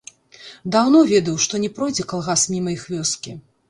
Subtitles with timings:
[0.75, 3.43] Даўно ведаў, што не пройдзе калгас міма іх вёскі.